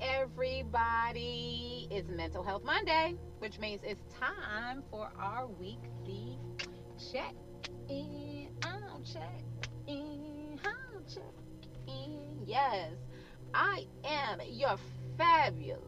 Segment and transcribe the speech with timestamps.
[0.00, 6.38] Everybody, it's Mental Health Monday, which means it's time for our weekly
[7.12, 7.34] check
[7.88, 8.48] in.
[8.64, 9.42] I'll check
[9.86, 10.58] in.
[11.12, 11.24] Check
[11.88, 12.44] in.
[12.46, 12.92] Yes,
[13.52, 14.76] I am your
[15.18, 15.80] fabulous,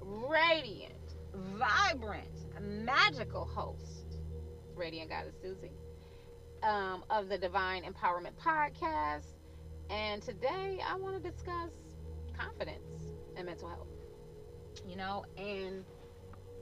[0.00, 0.94] radiant,
[1.34, 2.26] vibrant,
[2.60, 4.18] magical host,
[4.74, 5.70] Radiant Goddess Susie,
[6.62, 9.26] um, of the Divine Empowerment Podcast.
[9.90, 11.72] And today I want to discuss
[12.38, 13.01] confidence
[13.36, 13.88] and mental health.
[14.86, 15.84] You know, and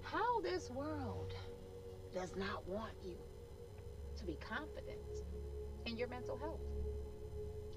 [0.03, 1.35] how this world
[2.13, 3.17] does not want you
[4.17, 5.25] to be confident
[5.87, 6.61] in your mental health.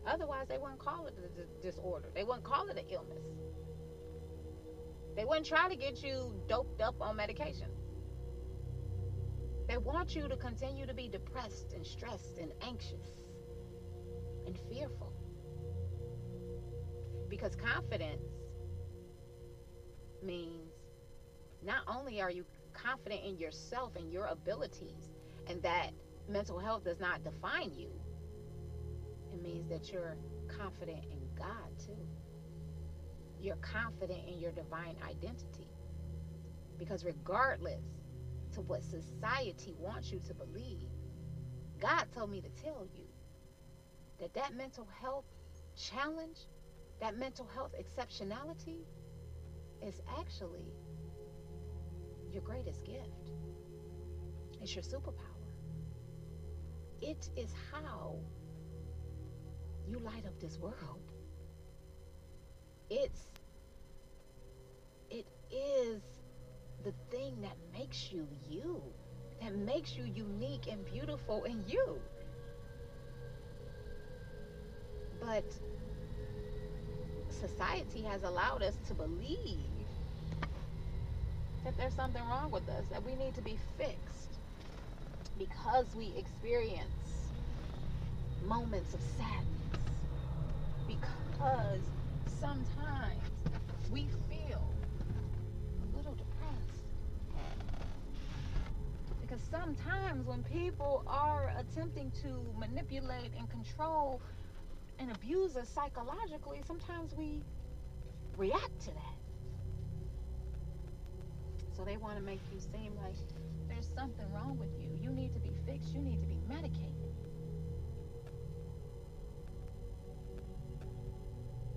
[0.06, 2.10] Otherwise, they wouldn't call it a disorder.
[2.14, 3.24] They wouldn't call it an illness.
[5.16, 7.68] They wouldn't try to get you doped up on medication.
[9.68, 13.24] They want you to continue to be depressed and stressed and anxious
[14.46, 15.14] and fearful.
[17.30, 18.33] Because confidence
[20.24, 20.72] means
[21.64, 25.12] not only are you confident in yourself and your abilities,
[25.48, 25.92] and that
[26.28, 27.90] mental health does not define you,
[29.34, 30.18] it means that you're
[30.48, 32.08] confident in God too.
[33.42, 35.68] You're confident in your divine identity.
[36.78, 37.84] Because regardless
[38.54, 40.90] to what society wants you to believe,
[41.80, 43.06] God told me to tell you
[44.20, 45.26] that that mental health
[45.76, 46.38] challenge
[47.04, 48.86] that mental health exceptionality
[49.86, 50.72] is actually
[52.32, 53.32] your greatest gift.
[54.62, 55.20] It's your superpower.
[57.02, 58.16] It is how
[59.88, 61.12] you light up this world.
[62.90, 63.28] It's
[65.10, 66.02] it is
[66.84, 68.82] the thing that makes you you,
[69.42, 72.00] that makes you unique and beautiful in you.
[75.20, 75.46] But
[77.30, 79.73] society has allowed us to believe
[81.64, 84.40] that there's something wrong with us, that we need to be fixed
[85.38, 87.32] because we experience
[88.46, 89.80] moments of sadness,
[90.88, 91.82] because
[92.26, 93.22] sometimes
[93.92, 94.74] we feel
[95.94, 96.84] a little depressed.
[99.22, 104.22] Because sometimes when people are attempting to manipulate and control
[105.00, 107.42] and abuse us psychologically, sometimes we
[108.38, 109.23] react to that.
[111.76, 113.16] So they want to make you seem like
[113.68, 114.90] there's something wrong with you.
[115.02, 115.94] You need to be fixed.
[115.94, 116.92] You need to be medicated.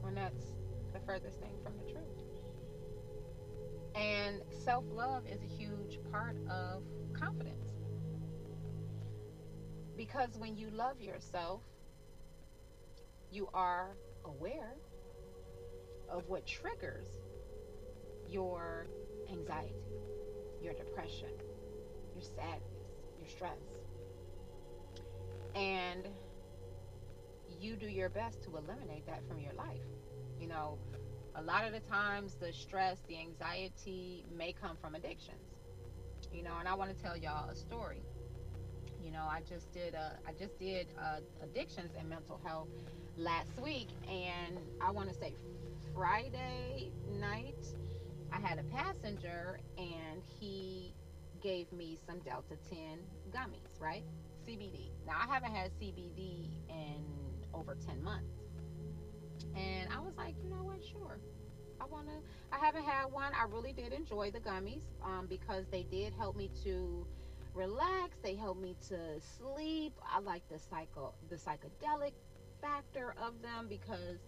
[0.03, 0.55] When that's
[0.93, 2.06] the furthest thing from the truth.
[3.95, 6.83] And self love is a huge part of
[7.15, 7.73] confidence.
[9.97, 11.62] Because when you love yourself,
[13.31, 13.97] you are
[14.27, 14.75] aware
[16.11, 17.06] of what triggers
[18.29, 18.87] your
[19.39, 19.75] anxiety,
[20.63, 21.31] your depression,
[22.15, 22.63] your sadness,
[23.19, 23.59] your stress.
[25.55, 26.09] And
[27.61, 29.81] you do your best to eliminate that from your life.
[30.41, 30.79] You know,
[31.35, 35.41] a lot of the times the stress, the anxiety may come from addictions.
[36.33, 38.03] You know, and I want to tell y'all a story.
[39.03, 42.69] You know, I just did a, I just did uh, addictions and mental health
[43.17, 45.35] last week, and I want to say
[45.95, 47.65] Friday night,
[48.32, 50.94] I had a passenger, and he
[51.42, 52.78] gave me some Delta 10
[53.31, 54.04] gummies, right?
[54.47, 54.91] CBD.
[55.06, 57.04] Now, I haven't had CBD in
[57.54, 58.34] over 10 months.
[59.54, 60.84] And I was like, you know what?
[60.84, 61.19] Sure.
[61.81, 62.14] I want to,
[62.53, 63.32] I haven't had one.
[63.34, 67.06] I really did enjoy the gummies um, because they did help me to
[67.54, 68.16] relax.
[68.22, 69.93] They helped me to sleep.
[70.04, 72.12] I like the psycho, the psychedelic
[72.60, 74.19] factor of them because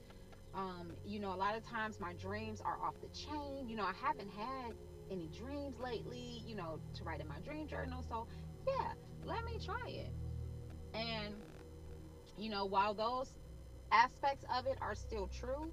[0.55, 3.69] um, you know a lot of times my dreams are off the chain.
[3.69, 4.73] You know i haven't had
[5.11, 8.27] any dreams lately you know to write in my dream journal so
[8.67, 8.93] yeah
[9.25, 10.13] let me try it.
[10.95, 11.35] And
[12.37, 13.33] you know while those
[13.93, 15.73] aspects of it are still true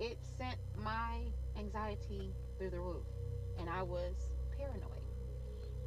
[0.00, 1.20] it sent my
[1.58, 3.06] anxiety through the roof
[3.58, 4.14] and i was
[4.56, 5.04] paranoid.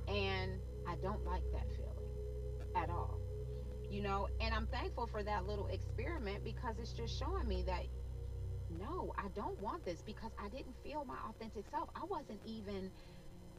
[0.08, 2.10] And i don't like that feeling
[2.76, 3.13] at all
[3.94, 7.84] you know and i'm thankful for that little experiment because it's just showing me that
[8.80, 11.90] no i don't want this because i didn't feel my authentic self.
[11.96, 12.90] I wasn't even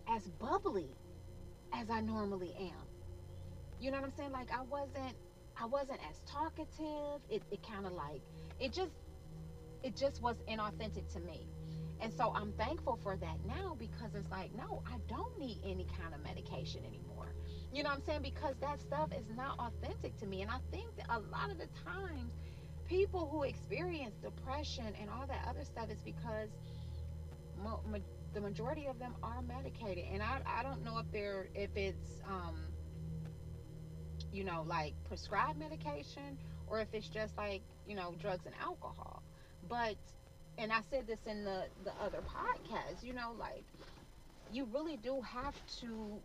[0.08, 0.88] as bubbly
[1.72, 2.86] as i normally am.
[3.81, 4.32] You know what i'm saying?
[4.32, 5.14] Like i wasn't
[5.56, 7.20] i wasn't as talkative.
[7.31, 8.20] It, it kind of like
[8.58, 8.92] it just
[9.84, 11.46] it just was inauthentic to me.
[12.00, 15.86] And so i'm thankful for that now because it's like no i don't need any
[15.96, 17.34] kind of medication anymore
[17.74, 18.22] you know what I'm saying?
[18.22, 20.42] Because that stuff is not authentic to me.
[20.42, 22.32] And I think that a lot of the times
[22.88, 26.50] people who experience depression and all that other stuff is because
[27.56, 27.98] mo- ma-
[28.34, 32.20] the majority of them are medicated and I, I don't know if they're if it's
[32.28, 32.56] um
[34.32, 39.22] you know like prescribed medication or if it's just like you know drugs and alcohol
[39.68, 39.96] but
[40.58, 43.64] and i said this in the the other podcast you know like
[44.52, 46.20] you really do have to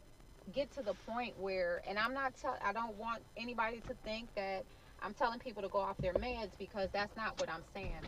[0.54, 4.34] get to the point where and i'm not tell i don't want anybody to think
[4.36, 4.66] that
[5.02, 8.04] i'm telling people to go off their meds because that's not what i'm saying.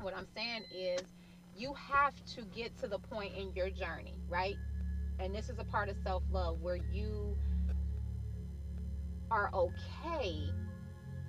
[0.00, 1.00] What i'm saying is
[1.56, 4.56] you have to get to the point in your journey right?
[5.18, 7.36] And this is a part of self-love where you
[9.30, 10.50] are okay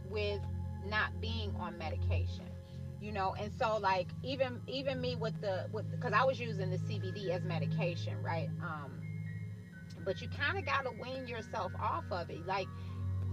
[0.10, 0.42] with
[0.86, 2.46] not being on medication
[3.00, 3.36] you know?
[3.40, 7.30] And so like even even me with the with because i was using the cbd
[7.30, 8.50] as medication right?
[8.62, 9.07] Um
[10.08, 12.68] but you kind of got to wean yourself off of it like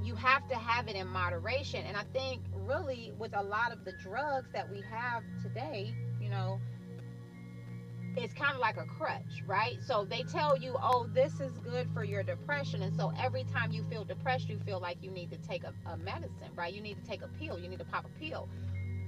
[0.02, 3.84] you have to have it in moderation and i think really with a lot of
[3.84, 6.60] the drugs that we have today you know
[8.16, 9.76] it's kind of like a crutch, right?
[9.84, 12.82] So they tell you, oh, this is good for your depression.
[12.82, 15.74] And so every time you feel depressed, you feel like you need to take a,
[15.90, 16.72] a medicine, right?
[16.72, 18.48] You need to take a pill, you need to pop a pill.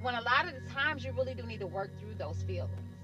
[0.02, 2.95] When a lot of the times you really do need to work through those feelings.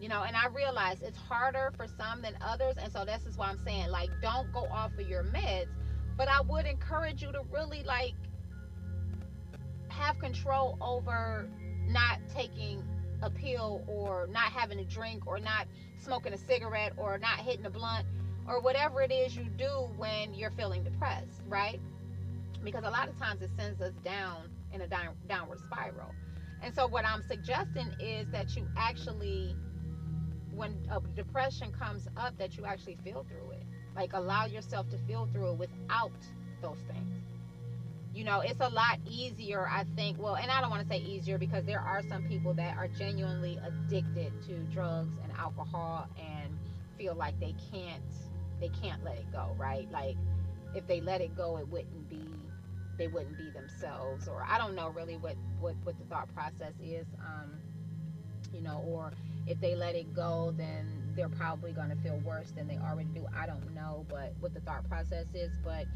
[0.00, 2.74] You know, and I realize it's harder for some than others.
[2.78, 5.68] And so this is why I'm saying, like, don't go off of your meds.
[6.16, 8.14] But I would encourage you to really, like,
[9.88, 11.48] have control over
[11.88, 12.82] not taking
[13.22, 15.66] a pill or not having a drink or not
[15.98, 18.06] smoking a cigarette or not hitting a blunt
[18.46, 21.80] or whatever it is you do when you're feeling depressed, right?
[22.62, 26.14] Because a lot of times it sends us down in a down, downward spiral.
[26.62, 29.54] And so, what I'm suggesting is that you actually,
[30.56, 33.62] when a depression comes up, that you actually feel through it.
[33.94, 36.12] Like, allow yourself to feel through it without
[36.62, 37.16] those things
[38.16, 40.98] you know it's a lot easier i think well and i don't want to say
[41.02, 46.50] easier because there are some people that are genuinely addicted to drugs and alcohol and
[46.96, 48.02] feel like they can't
[48.58, 50.16] they can't let it go right like
[50.74, 52.24] if they let it go it wouldn't be
[52.96, 56.72] they wouldn't be themselves or i don't know really what what, what the thought process
[56.82, 57.52] is um
[58.54, 59.12] you know or
[59.46, 63.08] if they let it go then they're probably going to feel worse than they already
[63.14, 65.86] do i don't know but what the thought process is but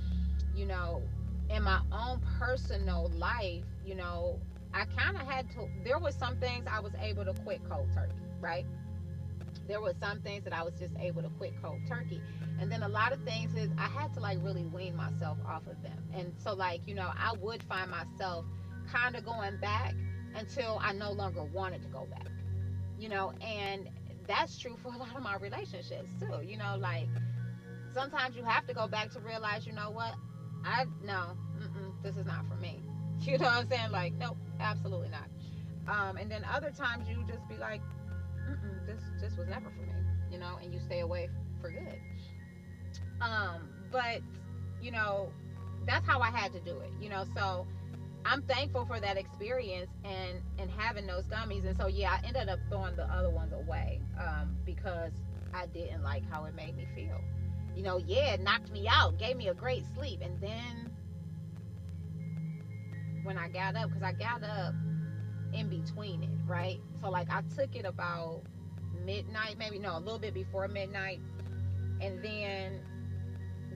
[0.54, 1.02] you know
[1.50, 4.38] in my own personal life, you know,
[4.72, 7.88] I kind of had to, there was some things I was able to quit cold
[7.92, 8.64] turkey, right?
[9.66, 12.20] There was some things that I was just able to quit cold turkey.
[12.60, 15.66] And then a lot of things is I had to like really wean myself off
[15.66, 15.98] of them.
[16.14, 18.44] And so, like, you know, I would find myself
[18.90, 19.94] kind of going back
[20.36, 22.28] until I no longer wanted to go back,
[23.00, 23.88] you know, and
[24.28, 27.08] that's true for a lot of my relationships too, you know, like
[27.92, 30.14] sometimes you have to go back to realize, you know what,
[30.64, 31.36] I no,
[32.02, 32.82] this is not for me.
[33.22, 33.90] You know what I'm saying?
[33.90, 35.28] Like, nope, absolutely not.
[35.86, 37.82] Um, and then other times you just be like,
[38.86, 39.92] this this was never for me.
[40.32, 41.28] You know, and you stay away
[41.60, 42.00] for good.
[43.20, 44.22] Um, but
[44.80, 45.30] you know,
[45.86, 46.90] that's how I had to do it.
[46.98, 47.66] You know, so
[48.24, 51.66] I'm thankful for that experience and and having those gummies.
[51.66, 55.12] And so yeah, I ended up throwing the other ones away um, because
[55.54, 57.20] I didn't like how it made me feel
[57.80, 60.20] you know, yeah, it knocked me out, gave me a great sleep.
[60.22, 60.90] And then
[63.22, 64.74] when I got up, because I got up
[65.52, 66.80] in between it, right?
[67.00, 68.42] So, like, I took it about
[69.04, 71.20] midnight, maybe, no, a little bit before midnight,
[72.00, 72.80] and then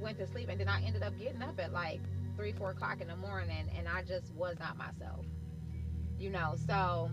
[0.00, 0.48] went to sleep.
[0.48, 2.00] And then I ended up getting up at like
[2.36, 5.26] three, four o'clock in the morning, and I just was not myself,
[6.18, 6.54] you know.
[6.66, 7.10] So,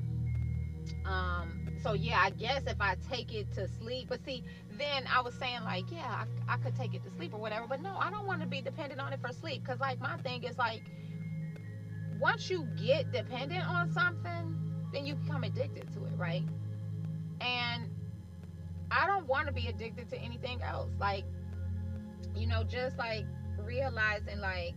[1.06, 4.44] um, so yeah, I guess if I take it to sleep, but see,
[4.78, 7.66] then I was saying like, yeah, I, I could take it to sleep or whatever,
[7.68, 10.18] but no, I don't want to be dependent on it for sleep, cause like my
[10.18, 10.82] thing is like,
[12.20, 14.56] once you get dependent on something,
[14.94, 16.44] then you become addicted to it, right?
[17.40, 17.90] And
[18.92, 20.92] I don't want to be addicted to anything else.
[21.00, 21.24] Like,
[22.36, 23.25] you know, just like
[23.58, 24.75] realizing like,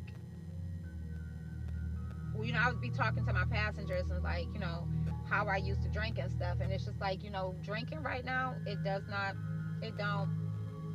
[2.42, 4.86] you know, I would be talking to my passengers and like, you know
[5.28, 6.58] how I used to drink and stuff.
[6.60, 9.34] And it's just like, you know, drinking right now, it does not,
[9.82, 10.30] it don't,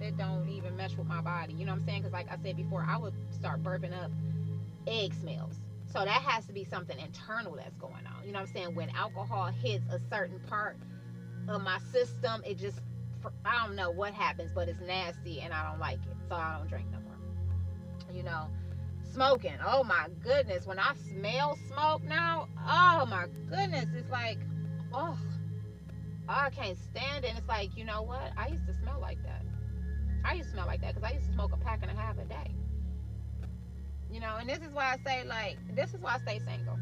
[0.01, 1.53] it don't even mesh with my body.
[1.53, 2.01] You know what I'm saying?
[2.01, 4.11] Because like I said before, I would start burping up
[4.87, 5.55] egg smells.
[5.91, 8.25] So that has to be something internal that's going on.
[8.25, 8.75] You know what I'm saying?
[8.75, 10.77] When alcohol hits a certain part
[11.47, 12.79] of my system, it just,
[13.43, 16.17] I don't know what happens, but it's nasty and I don't like it.
[16.29, 18.15] So I don't drink no more.
[18.15, 18.47] You know?
[19.13, 19.55] Smoking.
[19.65, 20.65] Oh my goodness.
[20.65, 23.85] When I smell smoke now, oh my goodness.
[23.95, 24.39] It's like,
[24.93, 25.17] oh,
[26.27, 27.29] I can't stand it.
[27.29, 28.31] And it's like, you know what?
[28.37, 29.43] I used to smell like that.
[30.23, 31.95] I used to smell like that because I used to smoke a pack and a
[31.95, 32.53] half a day.
[34.11, 36.79] You know, and this is why I say, like, this is why I stay single.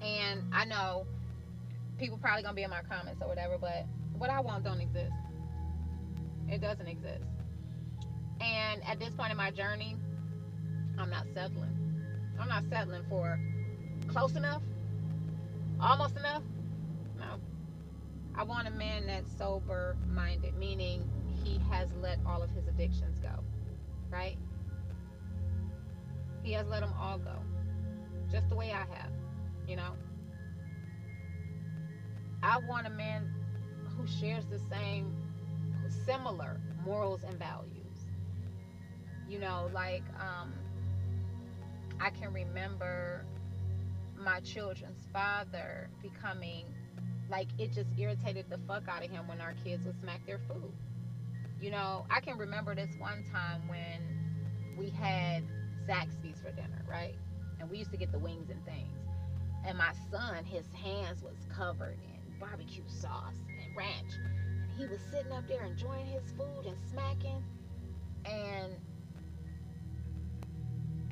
[0.00, 1.06] And I know
[1.98, 3.86] people probably gonna be in my comments or whatever, but
[4.16, 5.12] what I want don't exist.
[6.48, 7.24] It doesn't exist.
[8.40, 9.96] And at this point in my journey,
[10.98, 11.74] I'm not settling.
[12.40, 13.38] I'm not settling for
[14.08, 14.62] close enough,
[15.80, 16.42] almost enough.
[17.18, 17.38] No.
[18.34, 21.08] I want a man that's sober minded, meaning
[21.44, 23.42] he has let all of his addictions go,
[24.10, 24.36] right?
[26.42, 27.36] He has let them all go,
[28.30, 29.12] just the way I have,
[29.66, 29.92] you know?
[32.42, 33.34] I want a man
[33.96, 35.12] who shares the same,
[36.06, 37.74] similar morals and values.
[39.28, 40.54] You know, like, um,
[42.00, 43.24] I can remember
[44.16, 46.64] my children's father becoming
[47.30, 50.40] like it just irritated the fuck out of him when our kids would smack their
[50.48, 50.72] food.
[51.60, 55.42] You know, I can remember this one time when we had
[55.88, 57.14] Zaxby's for dinner, right?
[57.60, 58.96] And we used to get the wings and things.
[59.66, 64.14] And my son, his hands was covered in barbecue sauce and ranch.
[64.24, 67.42] And he was sitting up there enjoying his food and smacking.
[68.24, 68.72] And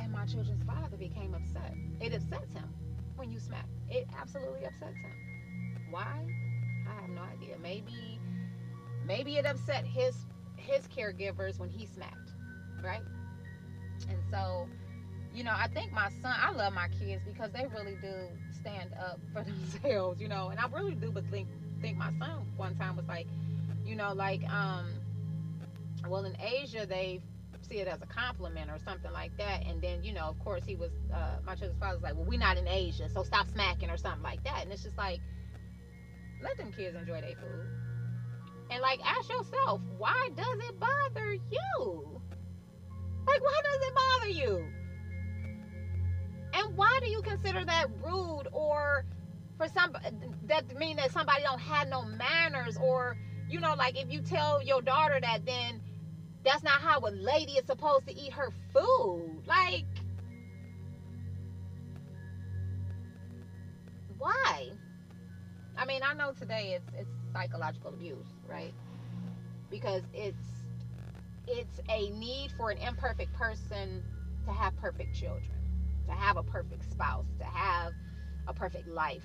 [0.06, 1.75] and my children's father became upset.
[2.00, 2.72] It upsets him
[3.16, 3.66] when you smack.
[3.90, 5.10] It absolutely upsets him.
[5.90, 6.25] Why?
[6.88, 7.56] I have no idea.
[7.60, 8.20] Maybe
[9.04, 10.16] maybe it upset his
[10.56, 12.30] his caregivers when he smacked,
[12.82, 13.02] right?
[14.08, 14.68] And so,
[15.34, 18.28] you know, I think my son, I love my kids because they really do
[18.60, 19.42] stand up for
[19.82, 21.48] themselves, you know, and I really do but think
[21.80, 23.26] think my son one time was like,
[23.84, 24.86] you know, like um
[26.08, 27.20] well in Asia they
[27.66, 29.66] see it as a compliment or something like that.
[29.66, 32.25] And then, you know, of course he was uh my children's father was like, Well,
[32.25, 34.62] we're not in Asia, so stop smacking or something like that.
[34.62, 35.20] And it's just like
[36.42, 37.66] let them kids enjoy their food.
[38.70, 42.20] And like ask yourself, why does it bother you?
[43.26, 44.66] Like why does it bother you?
[46.54, 49.04] And why do you consider that rude or
[49.56, 49.96] for some
[50.44, 53.16] that mean that somebody don't have no manners or
[53.49, 55.80] you know like if you tell your daughter that then
[56.47, 59.43] that's not how a lady is supposed to eat her food.
[59.47, 59.85] Like
[64.17, 64.71] why?
[65.76, 68.73] I mean, I know today it's it's psychological abuse, right?
[69.71, 70.47] Because it's
[71.49, 74.03] it's a need for an imperfect person
[74.47, 75.50] to have perfect children,
[76.07, 77.93] to have a perfect spouse, to have
[78.47, 79.23] a perfect life.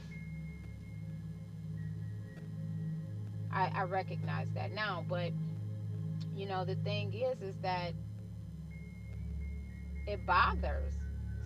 [3.53, 5.31] I, I recognize that now, but
[6.35, 7.93] you know the thing is is that
[10.07, 10.93] it bothers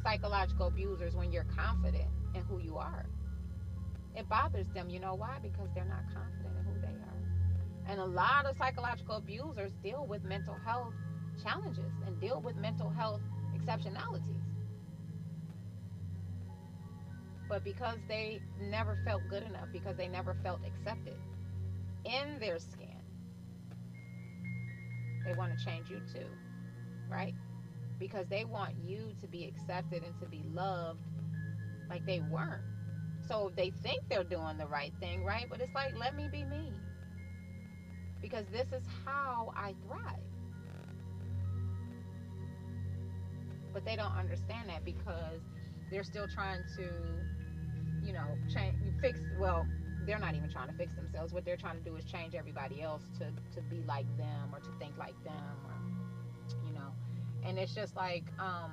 [0.03, 3.05] psychological abusers when you're confident in who you are
[4.15, 4.89] it bothers them.
[4.89, 5.37] You know why?
[5.41, 7.91] Because they're not confident in who they are.
[7.91, 10.93] And a lot of psychological abusers deal with mental health
[11.43, 13.21] challenges and deal with mental health
[13.55, 14.41] exceptionalities.
[17.47, 21.17] But because they never felt good enough, because they never felt accepted
[22.05, 22.84] in their skin,
[25.25, 26.27] they want to change you too,
[27.09, 27.33] right?
[27.99, 30.99] Because they want you to be accepted and to be loved
[31.89, 32.63] like they weren't
[33.27, 35.45] so they think they're doing the right thing, right?
[35.49, 36.71] But it's like, let me be me.
[38.21, 40.19] Because this is how I thrive.
[43.73, 45.41] But they don't understand that because
[45.91, 49.67] they're still trying to, you know, change, fix, well,
[50.05, 51.33] they're not even trying to fix themselves.
[51.33, 54.59] What they're trying to do is change everybody else to, to be like them or
[54.59, 55.73] to think like them or,
[56.67, 56.93] you know.
[57.43, 58.71] And it's just like, um,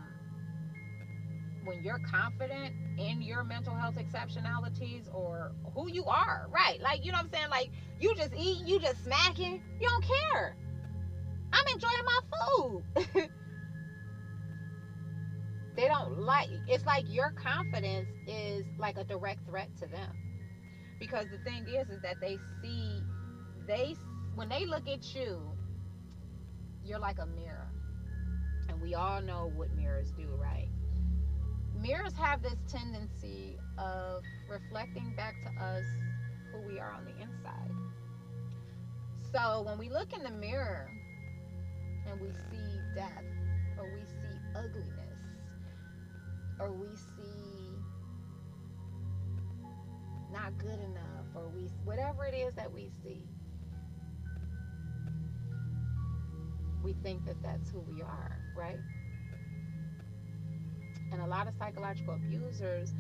[1.64, 6.80] when you're confident in your mental health exceptionalities or who you are, right?
[6.80, 7.50] Like, you know what I'm saying?
[7.50, 7.70] Like,
[8.00, 10.56] you just eat, you just smacking, you don't care.
[11.52, 13.30] I'm enjoying my food.
[15.76, 20.10] they don't like it's like your confidence is like a direct threat to them.
[21.02, 23.02] Because the thing is is that they see
[23.66, 23.96] they
[24.36, 25.40] when they look at you,
[26.84, 27.66] you're like a mirror.
[28.68, 30.68] And we all know what mirrors do, right?
[31.82, 35.84] mirrors have this tendency of reflecting back to us
[36.52, 37.70] who we are on the inside.
[39.32, 40.88] So when we look in the mirror
[42.06, 43.24] and we see death,
[43.78, 45.20] or we see ugliness,
[46.60, 47.51] or we see
[50.32, 53.22] not good enough, or we whatever it is that we see,
[56.82, 58.78] we think that that's who we are, right?
[61.12, 62.94] and a lot of psychological abusers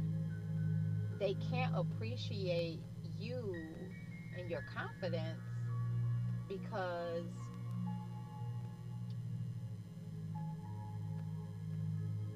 [1.18, 2.80] they can't appreciate
[3.18, 3.54] you
[4.38, 5.40] and your confidence
[6.48, 7.24] because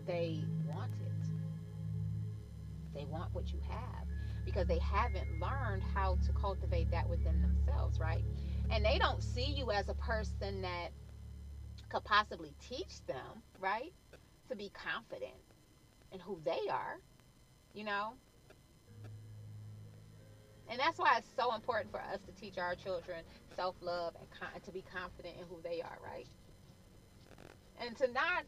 [0.07, 1.13] they want it
[2.95, 4.06] They want what you have
[4.47, 8.25] because they haven't learned how to cultivate that within themselves, right?
[8.71, 10.91] And they don't see you as a person that
[11.91, 13.93] could possibly teach them, right?
[14.51, 15.35] To be confident
[16.13, 16.97] in who they are,
[17.75, 18.15] you know?
[20.69, 23.25] And that's why it's so important for us to teach our children
[23.57, 26.29] self love and con- to be confident in who they are, right?
[27.81, 28.45] And to not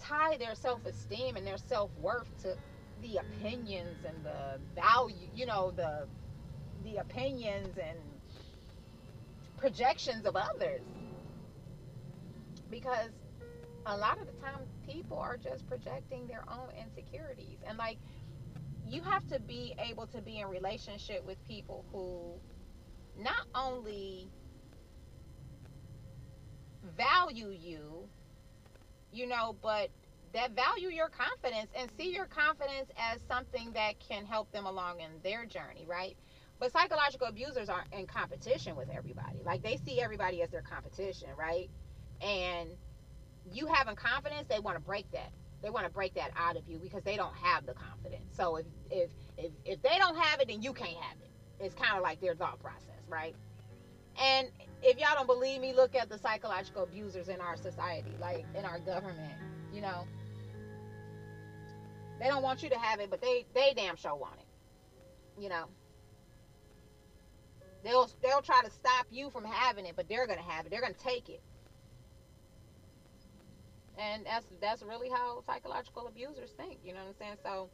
[0.00, 2.56] tie their self esteem and their self worth to
[3.02, 6.06] the opinions and the value, you know, the
[6.84, 7.98] the opinions and
[9.56, 10.82] projections of others.
[12.70, 13.10] Because
[13.86, 17.98] a lot of the time people are just projecting their own insecurities and like
[18.88, 22.40] you have to be able to be in relationship with people who
[23.22, 24.28] not only
[26.96, 28.08] value you
[29.12, 29.90] you know but
[30.36, 35.00] that value your confidence and see your confidence as something that can help them along
[35.00, 36.16] in their journey right
[36.58, 41.28] but psychological abusers aren't in competition with everybody like they see everybody as their competition
[41.38, 41.70] right
[42.20, 42.70] and
[43.52, 46.62] you having confidence they want to break that they want to break that out of
[46.68, 48.36] you because they don't have the confidence.
[48.36, 51.30] So if if if, if they don't have it, then you can't have it.
[51.58, 53.34] It's kind of like their thought process, right?
[54.16, 54.48] And
[54.82, 58.64] if y'all don't believe me, look at the psychological abusers in our society, like in
[58.64, 59.34] our government.
[59.72, 60.06] You know,
[62.20, 65.42] they don't want you to have it, but they they damn sure want it.
[65.42, 65.66] You know,
[67.84, 70.70] they'll they'll try to stop you from having it, but they're gonna have it.
[70.70, 71.42] They're gonna take it.
[73.98, 77.36] And that's that's really how psychological abusers think you know what i'm saying?
[77.44, 77.70] So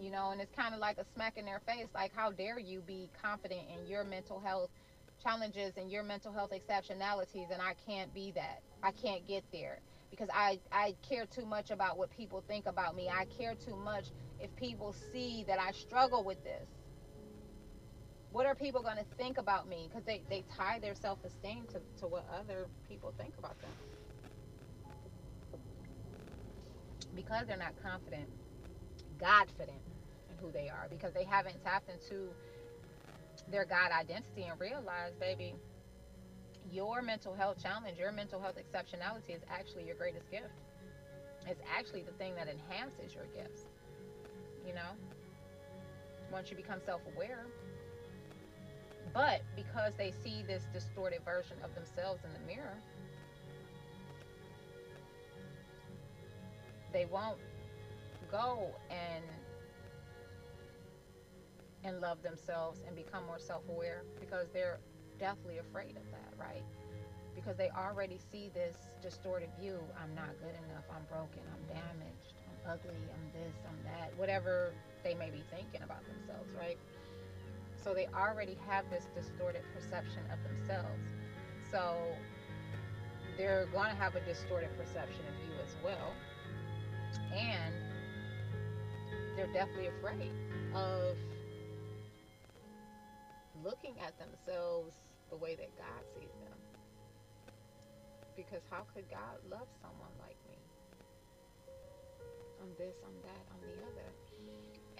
[0.00, 2.58] you know and it's kind of like a smack in their face like how dare
[2.58, 4.70] you be confident in your mental health
[5.22, 8.62] challenges and your mental health exceptionalities and i can't be that.
[8.82, 9.80] I can't get there
[10.12, 13.08] because i i care too much about what people think about me.
[13.08, 14.06] I care too much
[14.38, 16.68] if people see that i struggle with this.
[18.30, 19.88] What are people going to think about me?
[19.88, 23.70] Because they, they tie their self-esteem to, to what other people think about them.
[27.14, 28.26] Because they're not confident,
[29.18, 29.82] Godfident
[30.30, 32.30] in who they are, because they haven't tapped into
[33.50, 35.54] their God identity and realized, baby,
[36.70, 40.60] your mental health challenge, your mental health exceptionality is actually your greatest gift.
[41.46, 43.66] It's actually the thing that enhances your gifts.
[44.66, 44.92] You know,
[46.30, 47.46] once you become self aware.
[49.12, 52.78] But because they see this distorted version of themselves in the mirror,
[56.92, 57.38] they won't
[58.30, 59.24] go and
[61.84, 64.78] and love themselves and become more self-aware because they're
[65.22, 66.66] deathly afraid of that, right?
[67.36, 69.78] Because they already see this distorted view.
[70.02, 70.82] I'm not good enough.
[70.90, 71.46] I'm broken.
[71.46, 72.34] I'm damaged.
[72.50, 72.98] I'm ugly.
[72.98, 73.54] I'm this.
[73.62, 74.10] I'm that.
[74.18, 76.76] Whatever they may be thinking about themselves, right?
[77.78, 81.06] So they already have this distorted perception of themselves.
[81.70, 81.94] So
[83.38, 86.12] they're going to have a distorted perception of you as well
[87.34, 87.74] and
[89.36, 90.30] they're definitely afraid
[90.74, 91.16] of
[93.64, 94.94] looking at themselves
[95.32, 96.60] the way that God sees them.
[98.36, 100.60] Because how could God love someone like me?
[102.60, 104.08] I'm this, I'm that, I'm the other.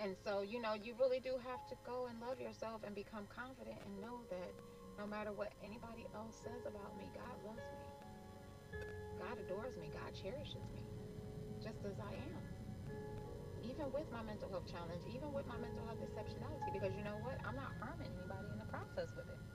[0.00, 3.28] And so, you know, you really do have to go and love yourself and become
[3.28, 4.56] confident and know that
[4.96, 8.80] no matter what anybody else says about me, God loves me.
[9.20, 9.92] God adores me.
[9.92, 10.82] God cherishes me
[11.60, 12.42] just as I am.
[13.62, 17.20] Even with my mental health challenge, even with my mental health exceptionality, because you know
[17.20, 17.36] what?
[17.44, 19.51] I'm not harming anybody in the process with it.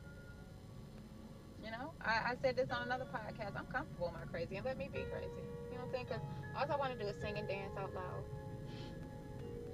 [1.68, 3.60] You know, I, I said this on another podcast.
[3.60, 5.44] I'm comfortable in my crazy, and let me be crazy.
[5.68, 6.06] You know what I'm saying?
[6.08, 6.24] Because
[6.56, 8.24] all I want to do is sing and dance out loud,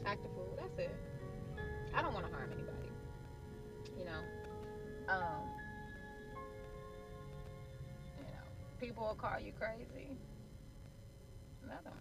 [0.04, 0.58] act a fool.
[0.58, 0.96] That's it.
[1.94, 2.90] I don't want to harm anybody.
[3.96, 4.26] You know,
[5.08, 5.46] um,
[8.18, 8.46] you know,
[8.80, 10.18] people will call you crazy.
[11.62, 11.94] Let them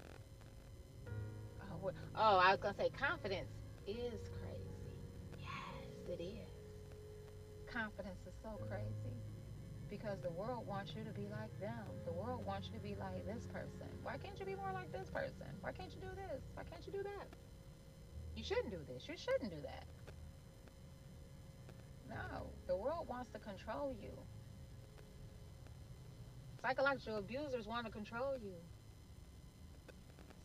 [2.16, 3.52] oh, I was gonna say confidence
[3.86, 4.88] is crazy.
[5.36, 6.48] Yes, it is.
[7.70, 9.20] Confidence is so crazy
[9.92, 11.84] because the world wants you to be like them.
[12.06, 13.92] The world wants you to be like this person.
[14.02, 15.52] Why can't you be more like this person?
[15.60, 16.40] Why can't you do this?
[16.54, 17.28] Why can't you do that?
[18.34, 19.04] You shouldn't do this.
[19.06, 19.84] You shouldn't do that.
[22.08, 24.16] No, the world wants to control you.
[26.62, 28.56] Psychological abusers want to control you.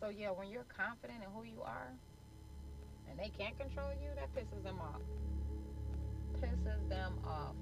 [0.02, 1.94] So yeah, when you're confident in who you are
[3.10, 5.02] and they can't control you, that pisses them off.
[6.42, 7.56] Pisses them off.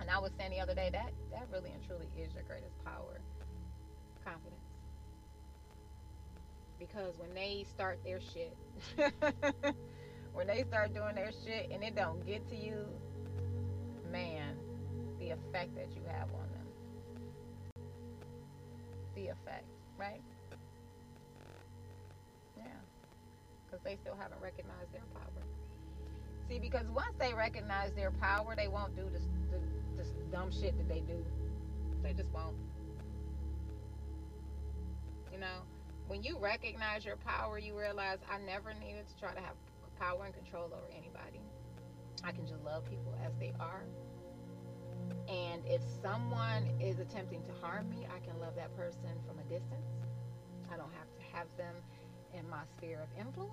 [0.00, 2.74] And I was saying the other day that that really and truly is your greatest
[2.84, 3.20] power.
[4.24, 4.54] Confidence.
[6.78, 8.56] because when they start their shit,
[10.32, 12.86] when they start doing their shit and it don't get to you,
[14.10, 14.56] man,
[15.18, 16.66] the effect that you have on them.
[19.14, 19.66] The effect,
[19.98, 20.22] right?
[22.56, 22.64] Yeah.
[23.66, 25.42] Because they still haven't recognized their power.
[26.48, 29.60] See, because once they recognize their power, they won't do this, this
[30.30, 31.24] dumb shit that they do.
[32.02, 32.56] They just won't.
[35.32, 35.62] You know,
[36.06, 39.54] when you recognize your power, you realize I never needed to try to have
[39.98, 41.40] power and control over anybody.
[42.24, 43.84] I can just love people as they are.
[45.28, 49.42] And if someone is attempting to harm me, I can love that person from a
[49.42, 49.86] distance.
[50.72, 51.74] I don't have to have them
[52.34, 53.52] in my sphere of influence.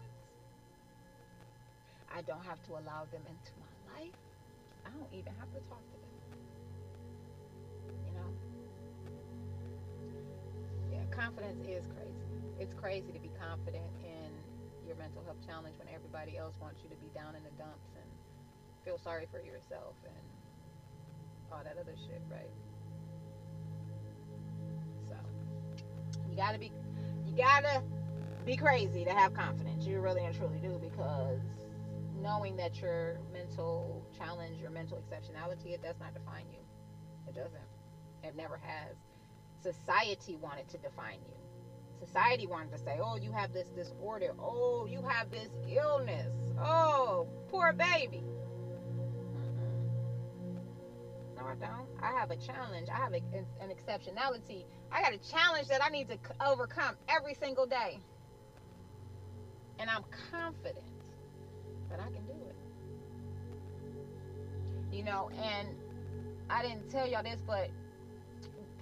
[2.14, 4.16] I don't have to allow them into my life.
[4.86, 6.05] I don't even have to talk to them.
[8.08, 8.30] You know?
[10.92, 12.12] Yeah, confidence is crazy.
[12.60, 14.32] It's crazy to be confident in
[14.88, 17.92] your mental health challenge when everybody else wants you to be down in the dumps
[17.96, 18.10] and
[18.84, 20.26] feel sorry for yourself and
[21.52, 22.52] all that other shit, right?
[25.08, 25.16] So,
[26.30, 26.72] you gotta be,
[27.26, 27.82] you gotta
[28.46, 29.86] be crazy to have confidence.
[29.86, 31.40] You really and truly do because
[32.22, 36.60] knowing that your mental challenge, your mental exceptionality, it does not define you.
[37.28, 37.75] It doesn't.
[38.26, 38.96] It never has.
[39.62, 41.34] Society wanted to define you.
[42.06, 44.34] Society wanted to say, oh, you have this disorder.
[44.40, 46.34] Oh, you have this illness.
[46.60, 48.24] Oh, poor baby.
[51.38, 51.88] No, I don't.
[52.02, 52.90] I have a challenge.
[52.90, 53.22] I have a,
[53.62, 54.66] an exceptionality.
[54.92, 58.00] I got a challenge that I need to overcome every single day.
[59.80, 60.84] And I'm confident
[61.90, 62.56] that I can do it.
[64.92, 65.70] You know, and
[66.50, 67.70] I didn't tell y'all this, but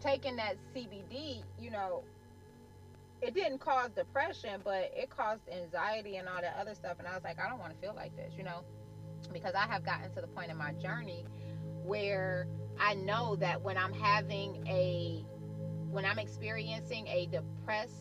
[0.04, 2.04] taking that CBD, you know,
[3.22, 6.98] it didn't cause depression, but it caused anxiety and all that other stuff.
[7.00, 8.64] And I was like, I don't want to feel like this, you know,
[9.32, 11.26] because I have gotten to the point in my journey
[11.84, 12.48] where
[12.80, 15.24] I know that when I'm having a,
[15.90, 17.94] when I'm experiencing a depressed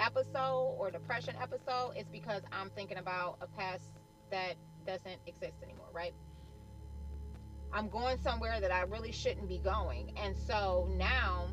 [0.00, 3.90] episode or depression episode, it's because I'm thinking about a past
[4.30, 4.54] that
[4.86, 6.14] doesn't exist anymore, right?
[7.72, 10.12] I'm going somewhere that I really shouldn't be going.
[10.16, 11.48] And so now,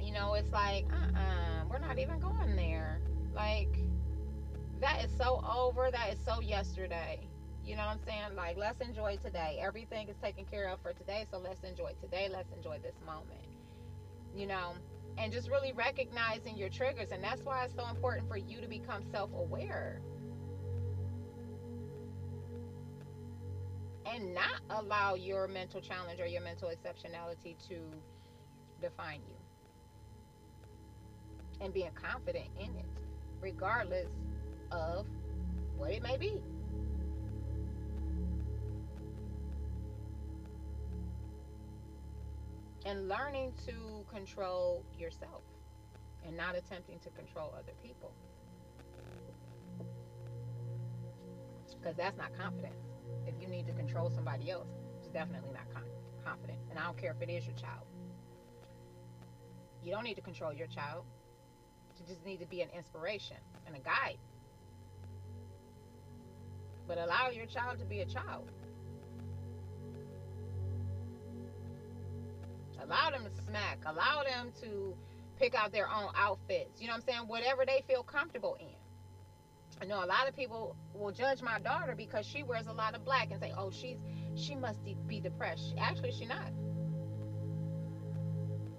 [0.00, 3.00] you know, it's like, uh uh-uh, we're not even going there.
[3.34, 3.78] Like,
[4.80, 5.90] that is so over.
[5.90, 7.28] That is so yesterday.
[7.64, 8.36] You know what I'm saying?
[8.36, 9.58] Like, let's enjoy today.
[9.60, 11.26] Everything is taken care of for today.
[11.30, 12.28] So let's enjoy today.
[12.30, 13.40] Let's enjoy this moment.
[14.34, 14.72] You know,
[15.16, 17.10] and just really recognizing your triggers.
[17.12, 20.00] And that's why it's so important for you to become self aware
[24.06, 27.76] and not allow your mental challenge or your mental exceptionality to
[28.80, 29.36] define you.
[31.60, 32.86] And being confident in it,
[33.40, 34.08] regardless
[34.70, 35.06] of
[35.76, 36.42] what it may be.
[42.86, 45.42] And learning to control yourself
[46.26, 48.12] and not attempting to control other people.
[51.80, 52.83] Because that's not confidence
[53.26, 55.84] if you need to control somebody else, it's definitely not con-
[56.24, 56.58] confident.
[56.70, 57.86] And I don't care if it is your child.
[59.82, 61.04] You don't need to control your child.
[61.98, 63.36] You just need to be an inspiration
[63.66, 64.18] and a guide.
[66.86, 68.50] But allow your child to be a child.
[72.82, 73.78] Allow them to smack.
[73.86, 74.94] Allow them to
[75.38, 76.80] pick out their own outfits.
[76.80, 77.28] You know what I'm saying?
[77.28, 78.73] Whatever they feel comfortable in.
[79.80, 82.94] I know a lot of people will judge my daughter because she wears a lot
[82.94, 83.98] of black and say, "Oh, she's
[84.34, 86.52] she must be depressed." Actually, she's not.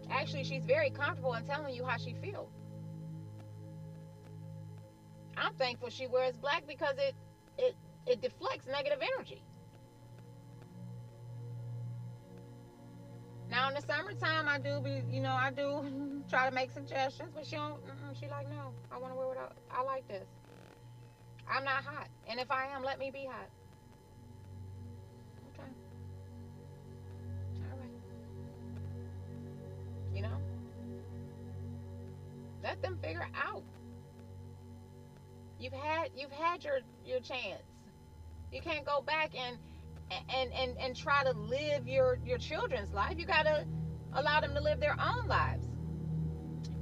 [0.10, 2.52] Actually, she's very comfortable in telling you how she feels.
[5.38, 7.16] I'm thankful she wears black because it
[7.58, 7.76] it
[8.08, 9.42] it deflects negative energy.
[13.50, 17.32] Now in the summertime, I do be, you know, I do try to make suggestions,
[17.34, 17.80] but she don't.
[18.20, 20.28] She like, no, I want to wear what I, I like this.
[21.50, 22.08] I'm not hot.
[22.28, 23.50] And if I am, let me be hot.
[25.54, 25.70] Okay.
[27.72, 27.90] All right.
[30.14, 30.38] You know?
[32.64, 33.64] Let them figure out.
[35.60, 37.64] You've had you've had your your chance.
[38.52, 39.58] You can't go back and
[40.30, 43.18] and and and try to live your your children's life.
[43.18, 43.66] You got to
[44.14, 45.68] allow them to live their own lives.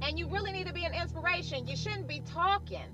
[0.02, 1.66] And you really need to be an inspiration.
[1.66, 2.88] You shouldn't be talking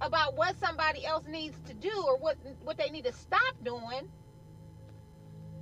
[0.00, 4.08] about what somebody else needs to do or what what they need to stop doing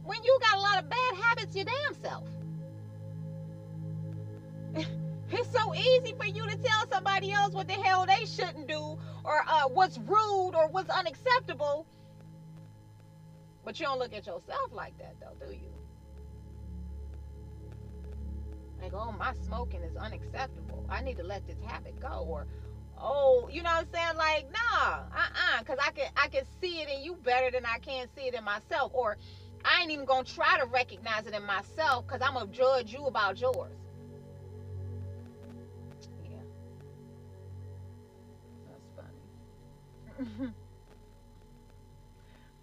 [0.05, 2.29] when you got a lot of bad habits your damn self
[5.31, 8.97] It's so easy for you to tell somebody else what the hell they shouldn't do
[9.25, 11.85] or uh, what's rude or what's unacceptable.
[13.65, 15.73] But you don't look at yourself like that, though, do you?
[18.81, 20.87] Like, oh, my smoking is unacceptable.
[20.89, 22.25] I need to let this habit go.
[22.29, 22.47] Or,
[22.99, 24.17] oh, you know what I'm saying?
[24.17, 27.79] Like, nah, uh-uh, because I can I can see it in you better than I
[27.79, 28.93] can see it in myself.
[28.95, 29.17] Or
[29.65, 33.07] I ain't even gonna try to recognize it in myself because I'm gonna judge you
[33.07, 33.73] about yours.
[36.25, 36.39] Yeah.
[38.69, 39.39] That's funny.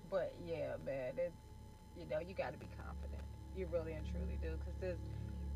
[0.10, 1.36] but yeah, man, it's
[1.98, 3.22] you know, you gotta be confident.
[3.56, 4.50] You really and truly do.
[4.66, 4.98] Cause this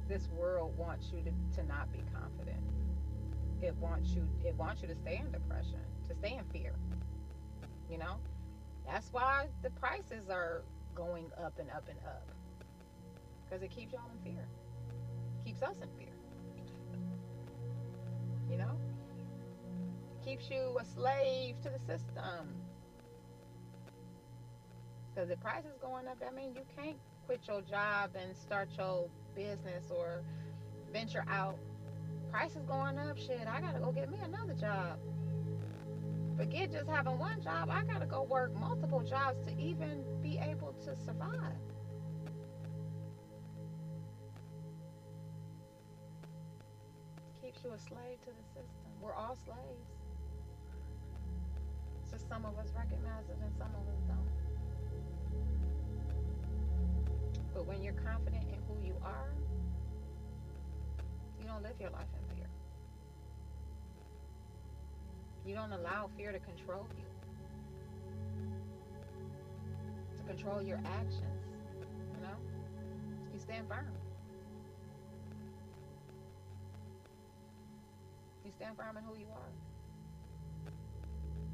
[0.07, 2.61] this world wants you to, to not be confident.
[3.61, 6.73] It wants you it wants you to stay in depression, to stay in fear.
[7.89, 8.17] You know?
[8.85, 10.63] That's why the prices are
[10.95, 12.29] going up and up and up.
[13.43, 14.47] Because it keeps y'all in fear.
[15.43, 16.13] keeps us in fear.
[18.49, 18.77] You know?
[20.27, 22.53] keeps you a slave to the system.
[25.09, 28.67] Because the price is going up, that means you can't quit your job and start
[28.77, 30.23] your business or
[30.91, 31.57] venture out.
[32.31, 33.47] Price is going up, shit.
[33.47, 34.99] I gotta go get me another job.
[36.37, 37.69] Forget just having one job.
[37.71, 41.57] I gotta go work multiple jobs to even be able to survive.
[47.41, 48.91] Keeps you a slave to the system.
[49.01, 49.87] We're all slaves.
[52.11, 54.29] Just some of us recognize it and some of us don't.
[57.53, 59.33] But when you're confident in who you are,
[61.47, 62.49] you don't live your life in fear.
[65.45, 67.05] You don't allow fear to control you,
[70.17, 71.23] to control your actions.
[72.15, 72.35] You know,
[73.33, 73.87] you stand firm.
[78.43, 79.51] You stand firm in who you are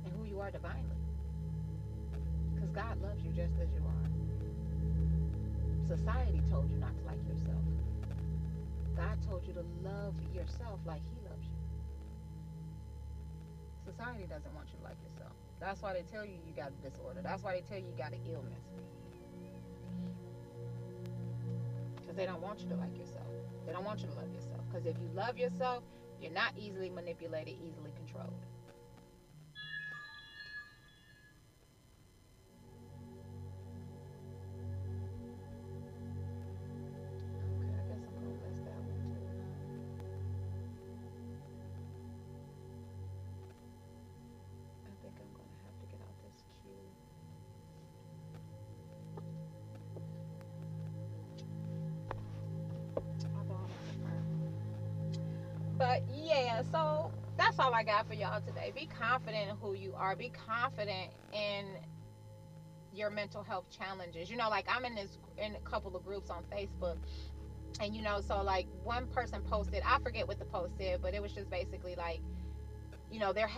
[0.05, 0.97] and who you are divinely.
[2.55, 4.09] Because God loves you just as you are.
[5.97, 7.61] Society told you not to like yourself.
[8.95, 11.57] God told you to love yourself like He loves you.
[13.85, 15.33] Society doesn't want you to like yourself.
[15.59, 17.21] That's why they tell you you got a disorder.
[17.23, 18.63] That's why they tell you you got an illness.
[22.01, 23.27] Because they don't want you to like yourself.
[23.65, 24.61] They don't want you to love yourself.
[24.69, 25.83] Because if you love yourself,
[26.21, 28.45] you're not easily manipulated, easily controlled.
[57.73, 58.71] All I got for y'all today.
[58.75, 60.15] Be confident in who you are.
[60.15, 61.65] Be confident in
[62.93, 64.29] your mental health challenges.
[64.29, 66.97] You know, like I'm in this in a couple of groups on Facebook.
[67.79, 71.15] And you know, so like one person posted, I forget what the post said, but
[71.15, 72.19] it was just basically like,
[73.11, 73.49] you know, they're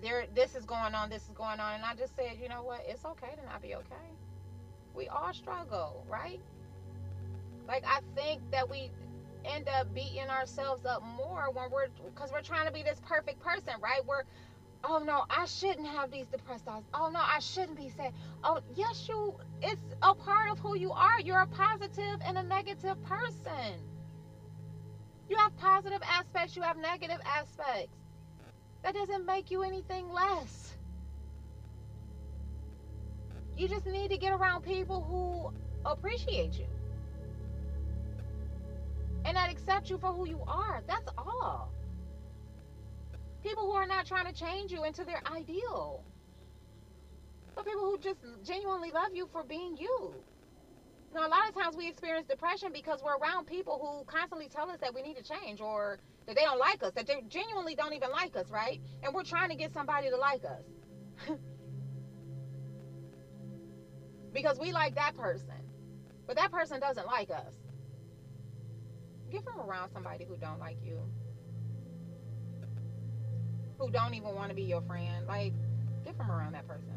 [0.00, 2.62] there this is going on, this is going on, and I just said, you know
[2.62, 4.08] what, it's okay to not be okay.
[4.94, 6.40] We all struggle, right?
[7.66, 8.90] Like I think that we
[9.44, 13.40] end up beating ourselves up more when we're because we're trying to be this perfect
[13.40, 14.00] person, right?
[14.06, 14.22] We're
[14.84, 16.86] oh no, I shouldn't have these depressed thoughts.
[16.94, 18.12] Oh no, I shouldn't be sad.
[18.44, 21.20] Oh yes, you it's a part of who you are.
[21.20, 23.80] You're a positive and a negative person.
[25.28, 27.94] You have positive aspects, you have negative aspects.
[28.82, 30.74] That doesn't make you anything less.
[33.56, 35.52] You just need to get around people who
[35.84, 36.66] appreciate you
[39.24, 40.82] and that accept you for who you are.
[40.86, 41.72] That's all.
[43.42, 46.04] People who are not trying to change you into their ideal.
[47.54, 50.14] But people who just genuinely love you for being you.
[51.14, 54.70] Now, a lot of times we experience depression because we're around people who constantly tell
[54.70, 57.74] us that we need to change or that they don't like us, that they genuinely
[57.74, 58.80] don't even like us, right?
[59.02, 60.64] And we're trying to get somebody to like us.
[64.32, 65.54] because we like that person.
[66.26, 67.54] But that person doesn't like us
[69.30, 71.00] get from around somebody who don't like you.
[73.78, 75.26] Who don't even want to be your friend.
[75.26, 75.52] Like
[76.04, 76.88] get from around that person.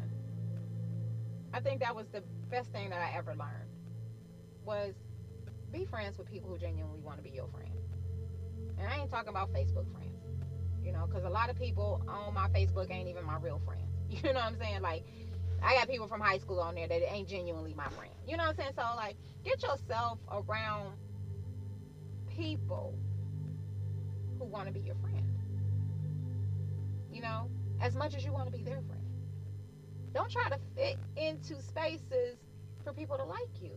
[1.54, 3.70] I think that was the best thing that i ever learned
[4.64, 4.94] was
[5.72, 7.70] be friends with people who genuinely want to be your friend.
[8.78, 10.12] And i ain't talking about facebook friends
[10.82, 13.88] you know because a lot of people on my facebook ain't even my real friends.
[14.10, 14.82] You know what i'm saying?
[14.82, 15.04] Like
[15.62, 18.12] I got people from high school on there that ain't genuinely my friend.
[18.26, 18.72] You know what I'm saying?
[18.76, 20.96] So like get yourself around
[22.36, 22.94] people
[24.38, 25.24] who want to be your friend.
[27.12, 27.48] You know,
[27.80, 29.02] as much as you want to be their friend.
[30.14, 32.36] Don't try to fit into spaces
[32.84, 33.70] for people to like you.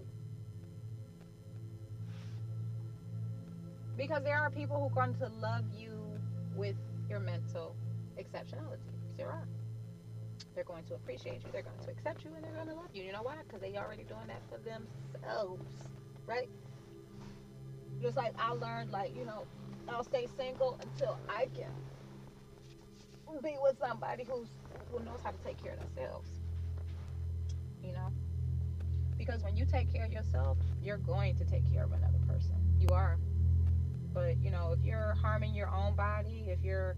[3.97, 5.97] Because there are people who are going to love you
[6.55, 6.75] with
[7.09, 7.75] your mental
[8.19, 8.79] exceptionality.
[9.17, 9.47] There are.
[10.53, 12.89] They're going to appreciate you, they're going to accept you, and they're going to love
[12.93, 13.03] you.
[13.03, 13.35] You know why?
[13.45, 15.63] Because they already doing that for themselves,
[16.25, 16.49] right?
[18.01, 19.45] Just like I learned, like, you know,
[19.87, 21.71] I'll stay single until I can
[23.41, 24.47] be with somebody who's
[24.91, 26.29] who knows how to take care of themselves.
[27.83, 28.11] You know?
[29.17, 32.55] Because when you take care of yourself, you're going to take care of another person.
[32.79, 33.17] You are.
[34.13, 36.95] But, you know, if you're harming your own body, if you're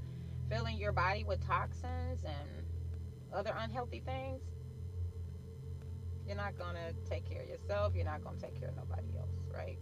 [0.50, 2.66] filling your body with toxins and
[3.34, 4.42] other unhealthy things,
[6.28, 7.94] you're not to take care of yourself.
[7.96, 9.78] You're not to take care of nobody else, right?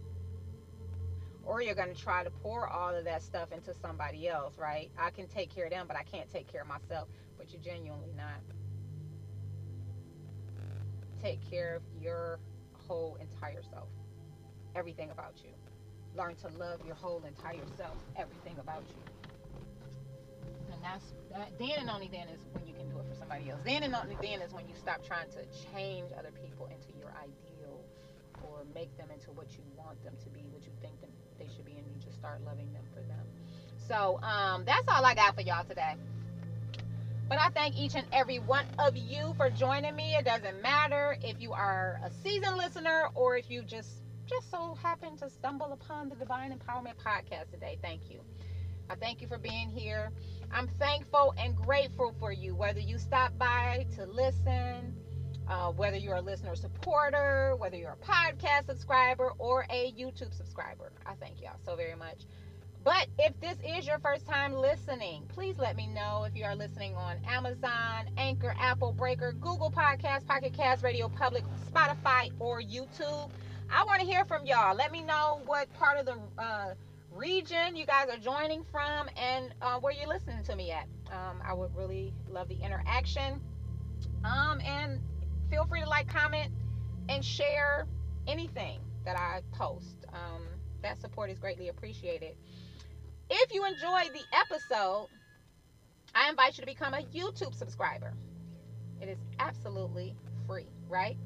[1.46, 4.90] Or you're going to try to pour all of that stuff into somebody else, right?
[4.98, 7.62] I can take care of them, but I can't take care of myself, but you're
[7.62, 8.42] genuinely not.
[11.22, 12.38] Take care of your
[12.72, 13.88] whole entire self,
[14.74, 15.50] everything about you.
[16.16, 19.02] Learn to love your whole entire self, everything about you.
[20.72, 21.58] And that's that.
[21.58, 23.60] Then and only then is when you can do it for somebody else.
[23.64, 27.12] Then and only then is when you stop trying to change other people into your
[27.16, 27.80] ideal
[28.42, 31.10] or make them into what you want them to be, what you think them,
[31.46, 33.24] they should be, and you just start loving them for them.
[33.88, 35.94] So um, that's all I got for y'all today.
[37.28, 40.14] But I thank each and every one of you for joining me.
[40.14, 44.76] It doesn't matter if you are a seasoned listener or if you just just so
[44.82, 47.78] happen to stumble upon the Divine Empowerment Podcast today.
[47.80, 48.20] Thank you.
[48.90, 50.10] I thank you for being here.
[50.52, 54.94] I'm thankful and grateful for you, whether you stop by to listen,
[55.48, 60.92] uh, whether you're a listener supporter, whether you're a podcast subscriber or a YouTube subscriber.
[61.04, 62.22] I thank y'all so very much.
[62.84, 66.54] But if this is your first time listening, please let me know if you are
[66.54, 73.28] listening on Amazon, Anchor, Apple, Breaker, Google Podcasts, Pocket Cast, Radio Public, Spotify, or YouTube.
[73.68, 74.76] I want to hear from y'all.
[74.76, 76.74] Let me know what part of the uh,
[77.12, 80.86] region you guys are joining from and uh, where you're listening to me at.
[81.10, 83.40] Um, I would really love the interaction.
[84.24, 85.00] Um, and
[85.50, 86.52] feel free to like, comment,
[87.08, 87.86] and share
[88.26, 90.04] anything that I post.
[90.12, 90.42] Um,
[90.82, 92.36] that support is greatly appreciated.
[93.30, 95.08] If you enjoyed the episode,
[96.14, 98.12] I invite you to become a YouTube subscriber.
[99.00, 100.14] It is absolutely
[100.46, 101.16] free, right?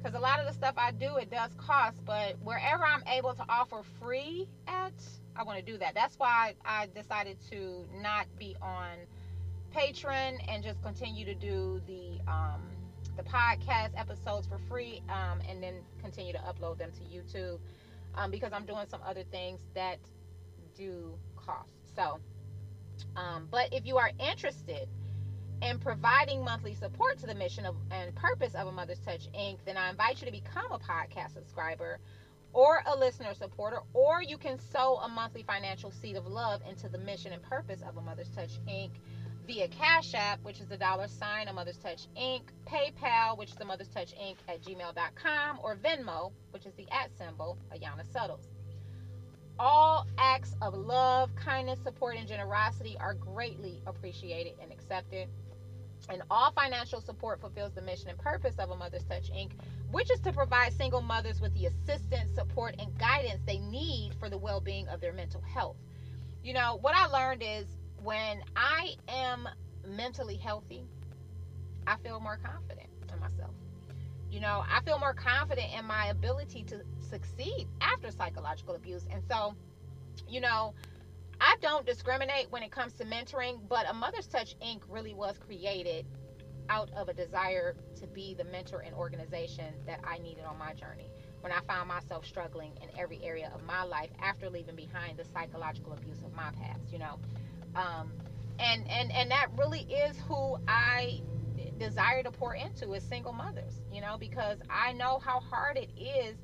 [0.00, 3.34] Because a lot of the stuff I do, it does cost, but wherever I'm able
[3.34, 4.92] to offer free at,
[5.34, 5.94] I want to do that.
[5.94, 8.90] That's why I decided to not be on
[9.74, 12.62] Patreon and just continue to do the um,
[13.18, 17.58] the podcast episodes for free, um, and then continue to upload them to YouTube
[18.14, 19.98] um, because I'm doing some other things that
[20.76, 21.68] do cost.
[21.96, 22.18] So,
[23.16, 24.88] um, but if you are interested
[25.60, 29.58] in providing monthly support to the mission of, and purpose of a Mother's Touch Inc.,
[29.66, 31.98] then I invite you to become a podcast subscriber
[32.52, 36.88] or a listener supporter, or you can sow a monthly financial seed of love into
[36.88, 38.90] the mission and purpose of a Mother's Touch Inc.
[39.48, 43.56] via Cash App, which is the dollar sign a Mother's Touch Inc., PayPal, which is
[43.56, 44.36] the Mother's Touch Inc.
[44.46, 48.46] at gmail.com, or Venmo, which is the at symbol, Ayana Suttles.
[49.58, 55.28] All acts of love, kindness, support, and generosity are greatly appreciated and accepted.
[56.10, 59.52] And all financial support fulfills the mission and purpose of a Mother's Touch Inc.,
[59.90, 64.28] which is to provide single mothers with the assistance, support, and guidance they need for
[64.28, 65.76] the well being of their mental health.
[66.44, 67.66] You know, what I learned is
[68.02, 69.48] when I am
[69.86, 70.84] mentally healthy,
[71.86, 73.54] I feel more confident in myself.
[74.30, 79.06] You know, I feel more confident in my ability to succeed after psychological abuse.
[79.10, 79.54] And so,
[80.28, 80.74] you know,
[81.40, 84.82] I don't discriminate when it comes to mentoring, but a Mother's Touch Inc.
[84.88, 86.04] really was created
[86.68, 90.74] out of a desire to be the mentor and organization that I needed on my
[90.74, 95.16] journey when I found myself struggling in every area of my life after leaving behind
[95.16, 97.18] the psychological abuse of my past, you know.
[97.78, 98.12] Um,
[98.58, 101.20] and and and that really is who I
[101.78, 105.90] desire to pour into is single mothers, you know, because I know how hard it
[105.96, 106.36] is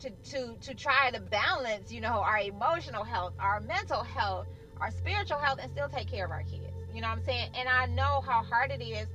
[0.00, 4.46] to to to try to balance, you know, our emotional health, our mental health,
[4.80, 6.72] our spiritual health and still take care of our kids.
[6.94, 7.50] You know what I'm saying?
[7.54, 9.08] And I know how hard it is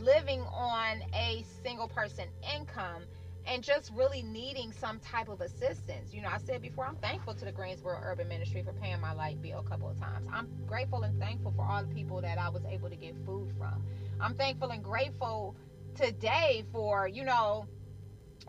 [0.00, 3.02] living on a single person income
[3.46, 6.12] and just really needing some type of assistance.
[6.12, 9.12] You know, I said before, I'm thankful to the Greensboro Urban Ministry for paying my
[9.12, 10.26] light bill a couple of times.
[10.32, 13.52] I'm grateful and thankful for all the people that I was able to get food
[13.56, 13.84] from.
[14.20, 15.54] I'm thankful and grateful
[15.94, 17.66] today for, you know,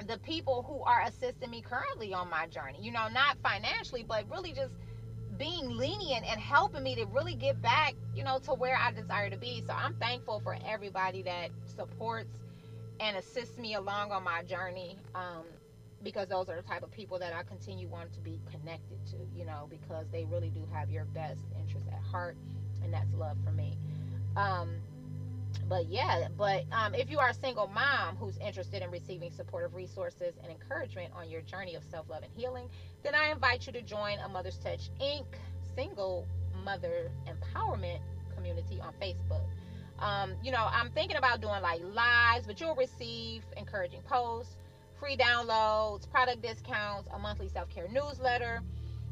[0.08, 2.80] the people who are assisting me currently on my journey.
[2.82, 4.74] You know, not financially, but really just
[5.38, 9.30] being lenient and helping me to really get back, you know, to where I desire
[9.30, 9.64] to be.
[9.66, 12.40] So I'm thankful for everybody that supports
[13.00, 14.98] and assist me along on my journey.
[15.16, 15.44] Um,
[16.04, 19.18] because those are the type of people that I continue wanting to be connected to,
[19.36, 22.38] you know, because they really do have your best interest at heart,
[22.84, 23.78] and that's love for me.
[24.36, 24.76] Um,
[25.68, 29.74] but yeah, but um, if you are a single mom who's interested in receiving supportive
[29.74, 32.70] resources and encouragement on your journey of self love and healing,
[33.04, 35.26] then I invite you to join a Mother's Touch Inc.
[35.76, 36.26] single
[36.64, 38.00] mother empowerment
[38.36, 39.42] community on Facebook.
[40.00, 44.56] Um, you know, I'm thinking about doing like lives, but you'll receive encouraging posts,
[45.00, 48.62] free downloads, product discounts, a monthly self care newsletter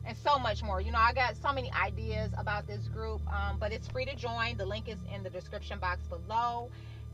[0.05, 0.81] and so much more.
[0.81, 4.15] You know, I got so many ideas about this group, um, but it's free to
[4.15, 4.57] join.
[4.57, 6.69] The link is in the description box below.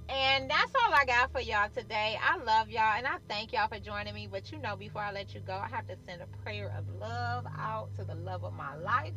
[0.10, 2.18] And that's all I got for y'all today.
[2.22, 4.28] I love y'all and I thank y'all for joining me.
[4.30, 6.86] But you know, before I let you go, I have to send a prayer of
[7.00, 9.14] love out to the love of my life,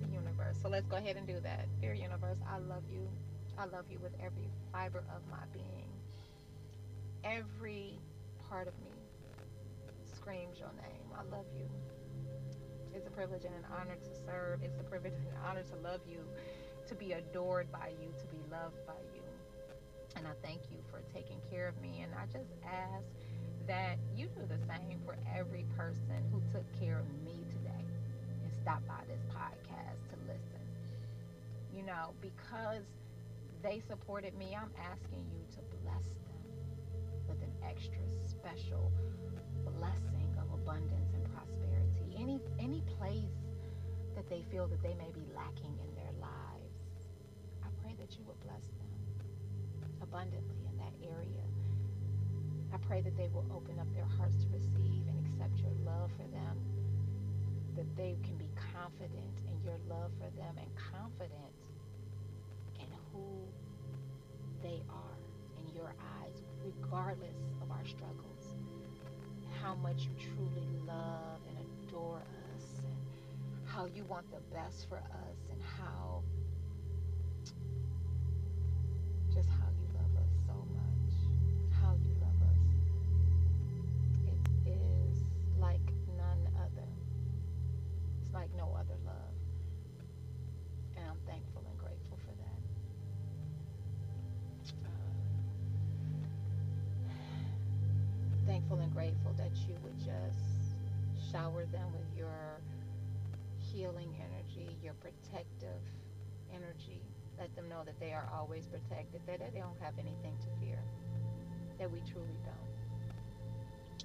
[0.00, 0.56] the universe.
[0.62, 1.66] So let's go ahead and do that.
[1.80, 3.08] Dear universe, I love you.
[3.60, 5.92] I love you with every fiber of my being.
[7.22, 7.92] Every
[8.48, 8.96] part of me
[10.16, 11.04] screams your name.
[11.12, 11.68] I love you.
[12.94, 14.62] It's a privilege and an honor to serve.
[14.62, 16.24] It's a privilege and an honor to love you,
[16.88, 19.20] to be adored by you, to be loved by you.
[20.16, 22.00] And I thank you for taking care of me.
[22.02, 23.04] And I just ask
[23.68, 27.84] that you do the same for every person who took care of me today
[28.42, 30.64] and stopped by this podcast to listen.
[31.76, 32.88] You know, because
[33.62, 36.40] they supported me, I'm asking you to bless them
[37.28, 38.90] with an extra special
[39.76, 42.16] blessing of abundance and prosperity.
[42.18, 43.36] any any place
[44.16, 46.74] that they feel that they may be lacking in their lives.
[47.62, 48.92] I pray that you would bless them
[50.02, 51.44] abundantly in that area.
[52.72, 56.10] I pray that they will open up their hearts to receive and accept your love
[56.16, 56.56] for them.
[57.76, 61.52] That they can be confident in your love for them and confident
[63.12, 63.22] who
[64.62, 65.18] they are
[65.58, 68.54] in your eyes, regardless of our struggles.
[69.62, 71.58] How much you truly love and
[71.88, 72.22] adore
[72.56, 72.96] us and
[73.64, 76.22] how you want the best for us and how
[79.34, 79.69] just how
[101.30, 102.60] shower them with your
[103.58, 105.82] healing energy, your protective
[106.52, 107.00] energy.
[107.38, 110.78] Let them know that they are always protected, that they don't have anything to fear,
[111.78, 114.04] that we truly don't.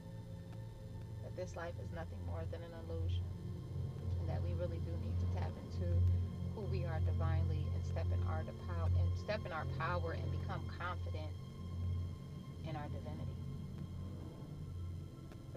[1.24, 3.26] That this life is nothing more than an illusion,
[4.22, 5.90] and that we really do need to tap into
[6.56, 10.32] who we are divinely and step in our power and step in our power and
[10.40, 11.34] become confident
[12.70, 13.35] in our divinity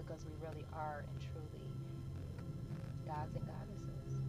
[0.09, 1.69] because we really are and truly
[3.05, 4.25] gods and goddesses.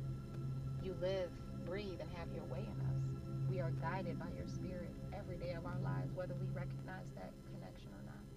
[0.84, 1.32] You live,
[1.64, 3.00] breathe, and have your way in us.
[3.48, 7.32] We are guided by your spirit every day of our lives, whether we recognize that
[7.56, 8.28] connection or not.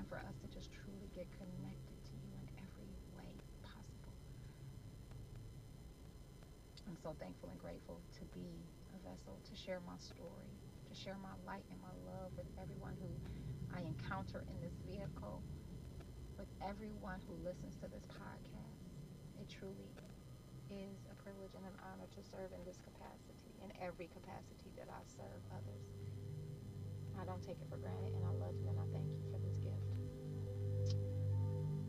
[0.00, 3.28] And for us to just truly get connected to you in every way
[3.60, 4.16] possible.
[6.88, 8.48] I'm so thankful and grateful to be
[8.96, 10.56] a vessel, to share my story,
[10.88, 13.12] to share my light and my love with everyone who
[13.74, 15.42] I encounter in this vehicle,
[16.38, 18.88] with everyone who listens to this podcast.
[19.40, 19.92] It truly
[20.70, 24.88] is a privilege and an honor to serve in this capacity, in every capacity that
[24.88, 25.86] I serve others.
[27.20, 29.38] I don't take it for granted, and I love you, and I thank you for
[29.38, 29.90] this gift.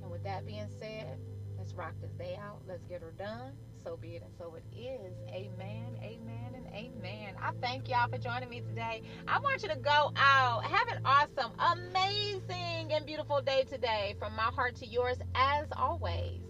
[0.01, 1.19] And with that being said,
[1.57, 2.61] let's rock this day out.
[2.67, 3.53] Let's get her done.
[3.83, 5.13] So be it, and so it is.
[5.29, 7.35] Amen, amen, and amen.
[7.41, 9.01] I thank y'all for joining me today.
[9.27, 14.15] I want you to go out, have an awesome, amazing, and beautiful day today.
[14.19, 16.41] From my heart to yours, as always.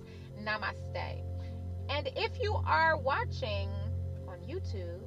[0.41, 1.23] Namaste.
[1.89, 3.69] And if you are watching
[4.27, 5.01] on YouTube,